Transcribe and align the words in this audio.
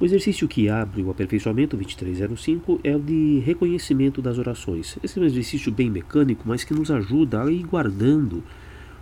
O 0.00 0.04
exercício 0.04 0.48
que 0.48 0.68
abre 0.68 1.04
o 1.04 1.10
aperfeiçoamento 1.10 1.76
2305 1.76 2.80
é 2.82 2.96
o 2.96 2.98
de 2.98 3.38
reconhecimento 3.38 4.20
das 4.20 4.38
orações. 4.38 4.98
Esse 5.04 5.20
é 5.20 5.22
um 5.22 5.24
exercício 5.24 5.70
bem 5.70 5.88
mecânico, 5.88 6.42
mas 6.46 6.64
que 6.64 6.74
nos 6.74 6.90
ajuda 6.90 7.40
a 7.40 7.50
ir 7.50 7.62
guardando 7.62 8.42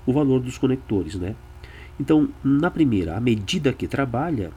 o 0.04 0.12
valor 0.12 0.40
dos 0.40 0.58
conectores, 0.58 1.14
né? 1.14 1.34
Então, 1.98 2.28
na 2.44 2.70
primeira, 2.70 3.16
à 3.16 3.20
medida 3.20 3.72
que 3.72 3.88
trabalha, 3.88 4.52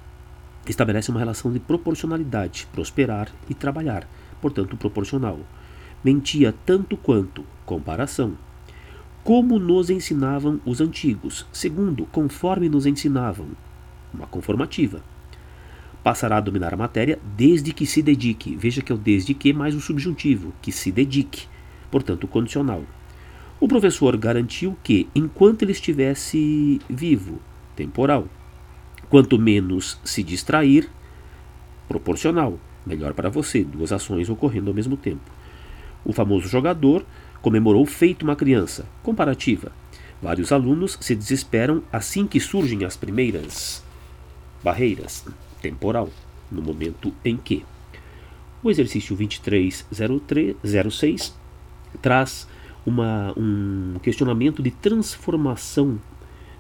estabelece 0.68 1.10
uma 1.10 1.22
relação 1.22 1.54
de 1.54 1.60
proporcionalidade, 1.60 2.68
prosperar 2.74 3.32
e 3.50 3.54
trabalhar, 3.54 4.06
portanto, 4.42 4.76
proporcional. 4.76 5.40
Mentia 6.04 6.54
tanto 6.66 6.98
quanto, 6.98 7.46
comparação. 7.66 8.34
Como 9.24 9.58
nos 9.58 9.90
ensinavam 9.90 10.60
os 10.66 10.82
antigos. 10.82 11.48
Segundo, 11.54 12.06
conforme 12.08 12.68
nos 12.68 12.86
ensinavam, 12.86 13.48
uma 14.14 14.28
conformativa 14.28 15.02
passará 16.06 16.38
a 16.38 16.40
dominar 16.40 16.72
a 16.72 16.78
matéria 16.78 17.18
desde 17.36 17.74
que 17.74 17.84
se 17.84 18.00
dedique. 18.00 18.56
Veja 18.56 18.80
que 18.80 18.92
é 18.92 18.96
o 18.96 18.98
desde 18.98 19.34
que 19.34 19.52
mais 19.52 19.74
o 19.74 19.82
subjuntivo, 19.82 20.54
que 20.62 20.72
se 20.72 20.92
dedique, 20.92 21.48
portanto, 21.90 22.28
condicional. 22.28 22.84
O 23.60 23.68
professor 23.68 24.16
garantiu 24.16 24.78
que, 24.84 25.10
enquanto 25.16 25.64
ele 25.64 25.72
estivesse 25.72 26.80
vivo, 26.88 27.42
temporal, 27.76 28.28
quanto 29.10 29.40
menos 29.40 30.00
se 30.04 30.22
distrair, 30.22 30.88
proporcional, 31.88 32.60
melhor 32.86 33.16
para 33.16 33.32
você, 33.32 33.64
duas 33.64 33.92
ações 33.92 34.30
ocorrendo 34.30 34.70
ao 34.70 34.76
mesmo 34.76 34.96
tempo. 34.96 35.32
O 36.06 36.14
famoso 36.14 36.48
jogador 36.48 37.04
comemorou 37.42 37.84
feito 37.84 38.22
uma 38.22 38.36
criança, 38.36 38.86
comparativa. 39.02 39.72
Vários 40.22 40.52
alunos 40.52 41.00
se 41.02 41.16
desesperam 41.16 41.82
assim 41.92 42.28
que 42.28 42.40
surgem 42.40 42.86
as 42.86 42.96
primeiras 42.96 43.84
barreiras 44.64 45.26
temporal, 45.66 46.10
no 46.52 46.62
momento 46.62 47.12
em 47.24 47.36
que. 47.36 47.66
O 48.62 48.70
exercício 48.70 49.16
2306 49.16 51.36
traz 52.02 52.48
uma, 52.86 53.34
um 53.38 53.96
questionamento 54.02 54.62
de 54.62 54.72
transformação 54.72 56.00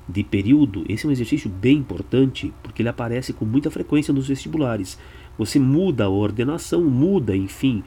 de 0.08 0.24
período. 0.24 0.86
Esse 0.88 1.06
é 1.06 1.10
um 1.10 1.12
exercício 1.12 1.50
bem 1.50 1.78
importante 1.78 2.54
porque 2.62 2.82
ele 2.82 2.90
aparece 2.90 3.34
com 3.34 3.46
muita 3.46 3.72
frequência 3.72 4.14
nos 4.14 4.28
vestibulares. 4.28 5.00
Você 5.38 5.60
muda 5.60 6.06
a 6.06 6.10
ordenação, 6.10 6.84
muda, 6.84 7.36
enfim, 7.36 7.84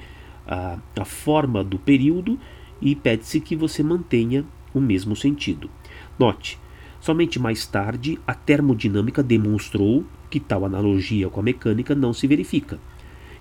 a, 0.47 0.79
a 0.99 1.05
forma 1.05 1.63
do 1.63 1.79
período 1.79 2.39
e 2.81 2.95
pede-se 2.95 3.41
que 3.41 3.57
você 3.57 3.83
mantenha 3.83 4.45
o 4.75 4.81
mesmo 4.81 5.15
sentido. 5.15 5.71
Note, 6.19 6.59
somente 7.01 7.39
mais 7.39 7.67
tarde 7.67 8.19
a 8.27 8.35
termodinâmica 8.35 9.23
demonstrou 9.23 10.05
que 10.31 10.41
tal 10.41 10.65
analogia 10.65 11.29
com 11.29 11.41
a 11.41 11.43
mecânica 11.43 11.95
não 11.95 12.13
se 12.13 12.27
verifica. 12.27 12.79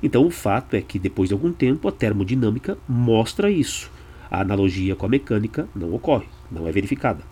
Então, 0.02 0.26
o 0.26 0.30
fato 0.30 0.76
é 0.76 0.82
que, 0.82 1.00
depois 1.00 1.30
de 1.30 1.34
algum 1.34 1.52
tempo, 1.52 1.88
a 1.88 1.92
termodinâmica 1.92 2.78
mostra 2.88 3.50
isso. 3.50 3.92
A 4.30 4.42
analogia 4.42 4.96
com 4.96 5.06
a 5.06 5.10
mecânica 5.10 5.68
não 5.76 5.94
ocorre, 5.94 6.28
não 6.52 6.68
é 6.68 6.72
verificada. 6.72 7.24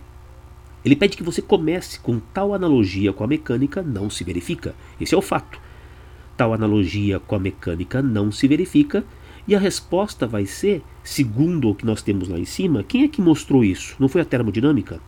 Ele 0.84 0.96
pede 0.96 1.16
que 1.16 1.22
você 1.22 1.42
comece 1.42 1.98
com 2.00 2.18
tal 2.18 2.54
analogia 2.54 3.12
com 3.12 3.24
a 3.24 3.26
mecânica 3.26 3.82
não 3.82 4.08
se 4.08 4.22
verifica. 4.24 4.74
Esse 5.00 5.14
é 5.14 5.18
o 5.18 5.22
fato. 5.22 5.60
Tal 6.36 6.52
analogia 6.52 7.18
com 7.18 7.34
a 7.34 7.40
mecânica 7.40 8.00
não 8.00 8.30
se 8.30 8.46
verifica 8.46 9.04
e 9.48 9.54
a 9.54 9.58
resposta 9.58 10.26
vai 10.26 10.44
ser, 10.44 10.82
segundo 11.04 11.70
o 11.70 11.74
que 11.74 11.86
nós 11.86 12.02
temos 12.02 12.28
lá 12.28 12.38
em 12.38 12.44
cima, 12.44 12.82
quem 12.82 13.04
é 13.04 13.08
que 13.08 13.22
mostrou 13.22 13.64
isso? 13.64 13.94
Não 13.98 14.08
foi 14.08 14.20
a 14.20 14.24
termodinâmica? 14.24 15.00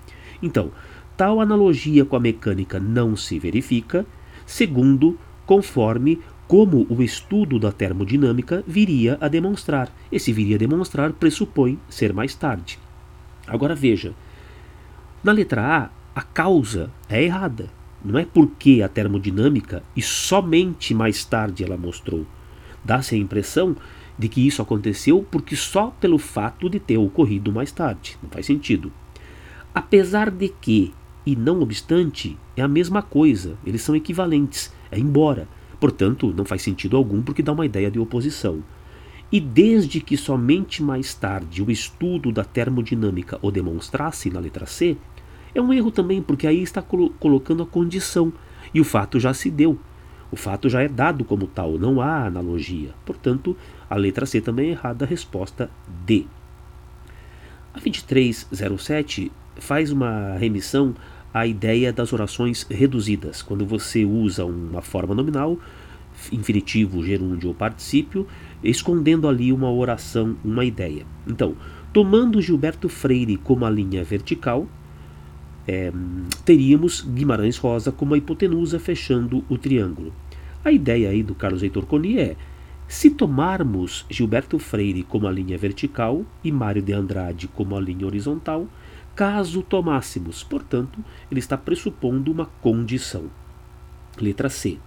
Então, 0.43 0.71
tal 1.17 1.41
analogia 1.41 2.05
com 2.05 2.15
a 2.15 2.21
mecânica 2.21 2.79
não 2.79 3.17
se 3.17 3.39
verifica 3.39 4.07
segundo 4.49 5.19
conforme 5.45 6.19
como 6.49 6.87
o 6.89 7.03
estudo 7.03 7.59
da 7.59 7.71
termodinâmica 7.71 8.65
viria 8.67 9.19
a 9.21 9.29
demonstrar. 9.29 9.93
Esse 10.11 10.33
viria 10.33 10.57
a 10.57 10.59
demonstrar 10.59 11.13
pressupõe 11.13 11.79
ser 11.91 12.15
mais 12.15 12.35
tarde. 12.35 12.79
Agora 13.47 13.75
veja, 13.75 14.15
na 15.23 15.33
letra 15.33 15.63
A, 15.63 15.91
a 16.19 16.23
causa 16.23 16.91
é 17.11 17.23
errada. 17.23 17.69
Não 18.03 18.19
é 18.19 18.25
porque 18.25 18.81
a 18.83 18.89
termodinâmica 18.89 19.83
e 19.95 20.01
somente 20.01 20.95
mais 20.95 21.23
tarde 21.25 21.63
ela 21.63 21.77
mostrou. 21.77 22.27
Dá-se 22.83 23.15
a 23.15 23.19
impressão 23.19 23.77
de 24.19 24.29
que 24.29 24.47
isso 24.47 24.63
aconteceu 24.63 25.27
porque 25.31 25.55
só 25.55 25.89
pelo 26.01 26.17
fato 26.17 26.71
de 26.71 26.81
ter 26.81 26.97
ocorrido 26.97 27.53
mais 27.53 27.71
tarde. 27.71 28.17
Não 28.23 28.31
faz 28.31 28.47
sentido. 28.47 28.91
Apesar 29.75 30.31
de 30.31 30.49
que 30.49 30.95
e 31.29 31.37
não 31.37 31.61
obstante 31.61 32.39
é 32.57 32.63
a 32.63 32.67
mesma 32.67 33.03
coisa, 33.03 33.59
eles 33.67 33.83
são 33.83 33.95
equivalentes, 33.95 34.73
é 34.91 34.99
embora. 34.99 35.47
Portanto, 35.79 36.33
não 36.35 36.43
faz 36.43 36.63
sentido 36.63 36.97
algum 36.97 37.21
porque 37.21 37.43
dá 37.43 37.53
uma 37.53 37.67
ideia 37.67 37.91
de 37.91 37.99
oposição. 37.99 38.65
E 39.31 39.39
desde 39.39 40.01
que 40.01 40.17
somente 40.17 40.83
mais 40.83 41.13
tarde 41.13 41.63
o 41.63 41.71
estudo 41.71 42.33
da 42.33 42.45
termodinâmica 42.45 43.39
o 43.43 43.51
demonstrasse 43.51 44.31
na 44.31 44.41
letra 44.41 44.65
C, 44.65 44.97
é 45.55 45.61
um 45.61 45.71
erro 45.71 45.91
também 45.91 46.23
porque 46.23 46.47
aí 46.47 46.63
está 46.63 46.81
colo 46.81 47.11
colocando 47.21 47.63
a 47.63 47.67
condição 47.67 48.33
e 48.73 48.81
o 48.81 48.85
fato 48.85 49.21
já 49.21 49.35
se 49.35 49.51
deu. 49.51 49.79
O 50.33 50.37
fato 50.37 50.67
já 50.71 50.81
é 50.81 50.89
dado 50.89 51.27
como 51.27 51.47
tal, 51.47 51.73
não 51.73 52.01
há 52.01 52.25
analogia. 52.25 52.95
Portanto, 53.05 53.55
a 53.91 53.97
letra 53.97 54.25
C 54.25 54.41
também 54.41 54.69
é 54.69 54.71
errada, 54.71 55.05
a 55.05 55.09
resposta 55.09 55.71
D. 56.07 56.25
A 57.75 57.81
2307 57.81 59.31
faz 59.59 59.91
uma 59.91 60.37
remissão 60.39 60.95
a 61.33 61.47
ideia 61.47 61.93
das 61.93 62.13
orações 62.13 62.67
reduzidas, 62.69 63.43
quando 63.43 63.67
você 63.67 64.05
usa 64.05 64.45
uma 64.45 64.81
forma 64.81 65.15
nominal, 65.15 65.59
infinitivo, 66.33 67.05
gerúndio 67.05 67.49
ou 67.49 67.55
particípio, 67.55 68.27
escondendo 68.63 69.29
ali 69.29 69.53
uma 69.53 69.71
oração, 69.71 70.37
uma 70.45 70.65
ideia. 70.65 71.05
Então, 71.27 71.55
tomando 71.93 72.41
Gilberto 72.41 72.89
Freire 72.89 73.37
como 73.37 73.65
a 73.65 73.71
linha 73.71 74.03
vertical, 74.03 74.67
é, 75.67 75.93
teríamos 76.45 77.03
Guimarães 77.03 77.59
Rosa 77.59 77.93
como 77.93 78.15
a 78.15 78.19
hipotenusa 78.19 78.79
fechando 78.79 79.45
o 79.49 79.59
triângulo. 79.59 80.13
A 80.65 80.73
ideia 80.73 81.11
aí 81.11 81.23
do 81.23 81.35
Carlos 81.35 81.63
Heitor 81.63 81.87
Coni 81.87 82.19
é: 82.19 82.37
se 82.89 83.11
tomarmos 83.11 84.07
Gilberto 84.09 84.59
Freire 84.59 85.03
como 85.03 85.29
a 85.29 85.31
linha 85.31 85.59
vertical 85.59 86.25
e 86.43 86.51
Mário 86.51 86.81
de 86.81 86.95
Andrade 86.95 87.47
como 87.49 87.77
a 87.77 87.81
linha 87.81 88.07
horizontal, 88.07 88.67
caso 89.19 89.65
tomássemos. 89.65 90.45
Portanto, 90.45 91.05
ele 91.29 91.41
está 91.41 91.59
pressupondo 91.59 92.31
uma 92.31 92.47
condição. 92.63 93.25
Letra 94.17 94.49
C. 94.49 94.79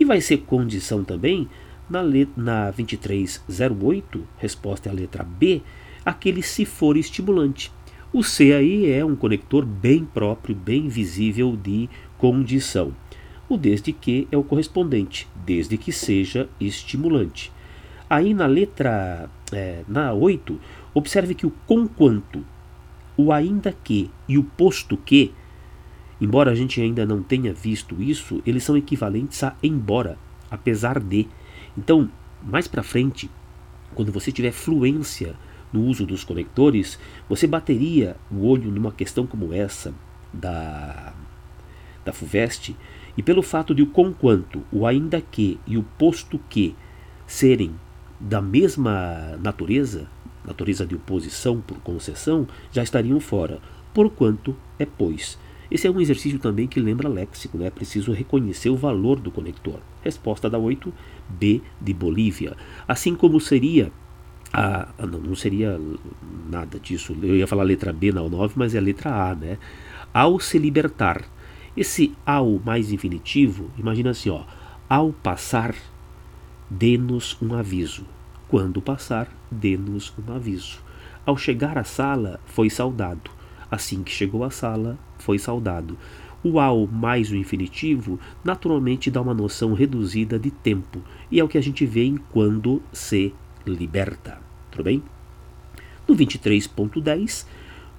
E 0.00 0.06
vai 0.06 0.22
ser 0.22 0.38
condição 0.38 1.04
também 1.04 1.46
na, 1.90 2.02
na 2.34 2.70
2308, 2.70 4.26
resposta 4.38 4.88
é 4.88 4.92
a 4.92 4.94
letra 4.94 5.22
B, 5.22 5.60
aquele 6.02 6.42
se 6.42 6.64
for 6.64 6.96
estimulante. 6.96 7.70
O 8.10 8.22
C 8.22 8.54
aí 8.54 8.90
é 8.90 9.04
um 9.04 9.14
conector 9.14 9.66
bem 9.66 10.02
próprio, 10.02 10.56
bem 10.56 10.88
visível 10.88 11.54
de 11.54 11.90
condição. 12.16 12.94
O 13.50 13.58
desde 13.58 13.92
que 13.92 14.26
é 14.32 14.36
o 14.38 14.44
correspondente, 14.44 15.28
desde 15.44 15.76
que 15.76 15.92
seja 15.92 16.48
estimulante. 16.58 17.52
Aí 18.08 18.32
na 18.32 18.46
letra 18.46 19.28
é, 19.52 19.82
na 19.86 20.14
8, 20.14 20.58
observe 20.94 21.34
que 21.34 21.46
o 21.46 21.52
conquanto 21.66 22.42
o 23.18 23.32
ainda 23.32 23.72
que 23.72 24.10
e 24.28 24.38
o 24.38 24.44
posto 24.44 24.96
que, 24.96 25.34
embora 26.20 26.52
a 26.52 26.54
gente 26.54 26.80
ainda 26.80 27.04
não 27.04 27.22
tenha 27.22 27.52
visto 27.52 28.00
isso, 28.00 28.40
eles 28.46 28.62
são 28.62 28.76
equivalentes 28.76 29.42
a 29.42 29.56
embora, 29.60 30.16
apesar 30.48 31.00
de. 31.00 31.26
Então, 31.76 32.08
mais 32.42 32.68
para 32.68 32.82
frente, 32.82 33.28
quando 33.94 34.12
você 34.12 34.30
tiver 34.30 34.52
fluência 34.52 35.34
no 35.72 35.82
uso 35.82 36.06
dos 36.06 36.22
conectores, 36.22 36.98
você 37.28 37.46
bateria 37.46 38.16
o 38.30 38.46
olho 38.46 38.70
numa 38.70 38.92
questão 38.92 39.26
como 39.26 39.52
essa 39.52 39.92
da 40.32 41.12
da 42.04 42.12
FUVEST, 42.12 42.74
e 43.16 43.22
pelo 43.22 43.42
fato 43.42 43.74
de 43.74 43.82
o 43.82 43.86
conquanto, 43.86 44.62
o 44.72 44.86
ainda 44.86 45.20
que 45.20 45.60
e 45.66 45.76
o 45.76 45.82
posto 45.82 46.40
que 46.48 46.74
serem 47.26 47.74
da 48.18 48.40
mesma 48.40 49.36
natureza, 49.42 50.08
natureza 50.48 50.86
de 50.86 50.94
oposição 50.94 51.60
por 51.60 51.78
concessão, 51.78 52.46
já 52.72 52.82
estariam 52.82 53.20
fora, 53.20 53.60
porquanto 53.94 54.56
é 54.78 54.86
pois. 54.86 55.38
Esse 55.70 55.86
é 55.86 55.90
um 55.90 56.00
exercício 56.00 56.38
também 56.38 56.66
que 56.66 56.80
lembra 56.80 57.08
léxico, 57.08 57.58
né? 57.58 57.66
é 57.66 57.70
preciso 57.70 58.12
reconhecer 58.12 58.70
o 58.70 58.76
valor 58.76 59.20
do 59.20 59.30
conector. 59.30 59.80
Resposta 60.02 60.48
da 60.48 60.58
8, 60.58 60.92
B 61.28 61.60
de 61.80 61.92
Bolívia. 61.92 62.56
Assim 62.86 63.14
como 63.14 63.38
seria 63.38 63.92
a, 64.52 64.88
não, 64.98 65.20
não 65.20 65.34
seria 65.34 65.78
nada 66.50 66.78
disso. 66.80 67.14
Eu 67.22 67.36
ia 67.36 67.46
falar 67.46 67.64
letra 67.64 67.92
B 67.92 68.12
na 68.12 68.22
9, 68.22 68.54
mas 68.56 68.74
é 68.74 68.78
a 68.78 68.82
letra 68.82 69.30
A, 69.30 69.34
né? 69.34 69.58
Ao 70.12 70.40
se 70.40 70.58
libertar. 70.58 71.24
Esse 71.76 72.14
ao 72.24 72.58
mais 72.64 72.90
infinitivo, 72.90 73.70
imagina 73.78 74.10
assim, 74.10 74.30
ó, 74.30 74.44
ao 74.88 75.12
passar, 75.12 75.74
dê-nos 76.68 77.36
um 77.40 77.54
aviso. 77.54 78.04
Quando 78.48 78.80
passar, 78.80 79.28
dê-nos 79.50 80.12
um 80.18 80.32
aviso. 80.32 80.78
Ao 81.26 81.36
chegar 81.36 81.76
à 81.76 81.84
sala, 81.84 82.40
foi 82.46 82.70
saudado. 82.70 83.30
Assim 83.70 84.02
que 84.02 84.10
chegou 84.10 84.42
à 84.42 84.50
sala, 84.50 84.98
foi 85.18 85.38
saudado. 85.38 85.98
O 86.42 86.58
ao 86.58 86.86
mais 86.86 87.30
o 87.30 87.36
infinitivo 87.36 88.18
naturalmente 88.42 89.10
dá 89.10 89.20
uma 89.20 89.34
noção 89.34 89.74
reduzida 89.74 90.38
de 90.38 90.50
tempo, 90.50 91.02
e 91.30 91.38
é 91.38 91.44
o 91.44 91.48
que 91.48 91.58
a 91.58 91.60
gente 91.60 91.84
vê 91.84 92.04
em 92.04 92.16
quando 92.16 92.80
se 92.92 93.34
liberta. 93.66 94.40
Tudo 94.70 94.84
bem? 94.84 95.02
No 96.06 96.16
23.10, 96.16 97.44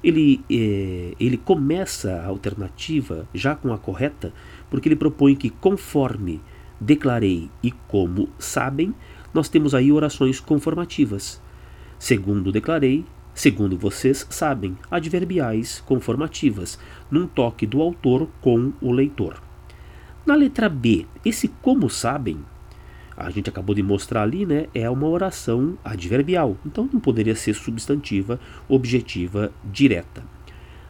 ele, 0.04 0.44
eh, 0.50 1.14
ele 1.20 1.38
começa 1.38 2.14
a 2.14 2.28
alternativa 2.28 3.28
já 3.34 3.54
com 3.54 3.72
a 3.74 3.78
correta, 3.78 4.34
porque 4.70 4.88
ele 4.88 4.96
propõe 4.96 5.36
que 5.36 5.50
conforme 5.50 6.42
declarei 6.80 7.50
e 7.62 7.72
como 7.72 8.30
sabem, 8.40 8.96
nós 9.34 9.50
temos 9.50 9.76
aí 9.76 9.92
orações 9.92 10.40
conformativas. 10.40 11.42
Segundo 11.98 12.52
declarei, 12.52 13.06
segundo 13.34 13.78
vocês 13.78 14.26
sabem, 14.30 14.78
adverbiais 14.90 15.82
conformativas, 15.86 16.80
num 17.12 17.28
toque 17.28 17.66
do 17.66 17.82
autor 17.82 18.28
com 18.42 18.74
o 18.82 18.92
leitor. 18.92 19.42
Na 20.26 20.36
letra 20.36 20.70
B, 20.70 21.06
esse 21.26 21.48
como 21.62 21.90
sabem, 21.90 22.40
a 23.18 23.30
gente 23.30 23.50
acabou 23.50 23.76
de 23.76 23.84
mostrar 23.84 24.24
ali, 24.24 24.46
né, 24.46 24.68
é 24.74 24.90
uma 24.90 25.08
oração 25.08 25.78
adverbial, 25.84 26.58
então 26.66 26.90
não 26.92 27.02
poderia 27.02 27.36
ser 27.36 27.54
substantiva, 27.54 28.40
objetiva, 28.68 29.52
direta. 29.66 30.24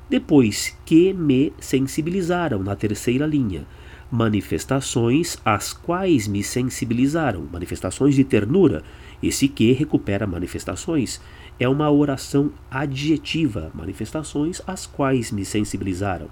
Depois, 0.09 0.77
que 0.85 1.13
me 1.13 1.53
sensibilizaram, 1.59 2.63
na 2.63 2.75
terceira 2.75 3.25
linha 3.25 3.65
manifestações 4.11 5.37
às 5.45 5.71
quais 5.71 6.27
me 6.27 6.43
sensibilizaram, 6.43 7.47
manifestações 7.51 8.15
de 8.15 8.23
ternura. 8.23 8.83
Esse 9.21 9.47
que 9.47 9.71
recupera 9.71 10.25
manifestações 10.25 11.21
é 11.59 11.67
uma 11.67 11.91
oração 11.91 12.51
adjetiva, 12.71 13.71
manifestações 13.73 14.61
às 14.65 14.85
quais 14.85 15.31
me 15.31 15.45
sensibilizaram. 15.45 16.29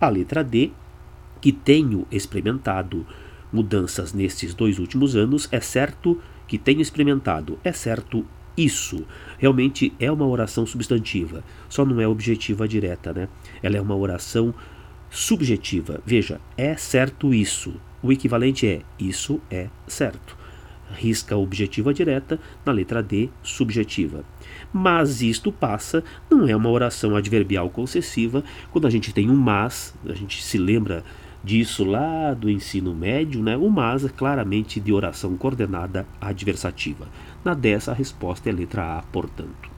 A 0.00 0.08
letra 0.08 0.42
D, 0.42 0.70
que 1.40 1.52
tenho 1.52 2.06
experimentado 2.10 3.06
mudanças 3.52 4.12
nestes 4.12 4.54
dois 4.54 4.78
últimos 4.78 5.14
anos, 5.14 5.48
é 5.52 5.60
certo 5.60 6.20
que 6.46 6.58
tenho 6.58 6.80
experimentado, 6.80 7.58
é 7.62 7.72
certo 7.72 8.24
isso. 8.56 9.06
Realmente 9.38 9.92
é 10.00 10.10
uma 10.10 10.26
oração 10.26 10.66
substantiva, 10.66 11.44
só 11.68 11.84
não 11.84 12.00
é 12.00 12.08
objetiva 12.08 12.66
direta, 12.66 13.12
né? 13.12 13.28
Ela 13.62 13.76
é 13.76 13.80
uma 13.80 13.94
oração 13.94 14.54
subjetiva. 15.10 16.00
Veja, 16.04 16.40
é 16.56 16.76
certo 16.76 17.32
isso. 17.32 17.74
O 18.02 18.12
equivalente 18.12 18.66
é 18.66 18.82
isso 18.98 19.40
é 19.50 19.68
certo. 19.86 20.36
Risca 20.92 21.36
objetiva 21.36 21.92
direta 21.92 22.40
na 22.64 22.72
letra 22.72 23.02
D, 23.02 23.28
subjetiva. 23.42 24.24
Mas 24.72 25.20
isto 25.20 25.52
passa, 25.52 26.02
não 26.30 26.48
é 26.48 26.56
uma 26.56 26.70
oração 26.70 27.14
adverbial 27.14 27.68
concessiva. 27.68 28.42
Quando 28.70 28.86
a 28.86 28.90
gente 28.90 29.12
tem 29.12 29.28
um 29.28 29.36
mas, 29.36 29.94
a 30.08 30.14
gente 30.14 30.42
se 30.42 30.56
lembra 30.56 31.04
disso 31.42 31.84
lá 31.84 32.34
do 32.34 32.50
ensino 32.50 32.94
médio, 32.94 33.42
né? 33.42 33.56
O 33.56 33.70
mas 33.70 34.04
é 34.04 34.08
claramente 34.08 34.80
de 34.80 34.92
oração 34.92 35.36
coordenada 35.36 36.06
adversativa. 36.20 37.08
Na 37.44 37.54
dessa, 37.54 37.92
a 37.92 37.94
resposta 37.94 38.48
é 38.48 38.52
a 38.52 38.56
letra 38.56 38.98
A, 38.98 39.02
portanto. 39.02 39.77